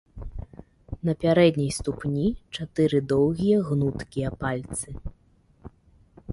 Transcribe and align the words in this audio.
На 1.09 1.13
пярэдняй 1.23 1.69
ступні 1.79 2.25
чатыры 2.59 3.03
доўгія, 3.13 3.57
гнуткія 3.71 4.29
пальцы. 4.45 4.89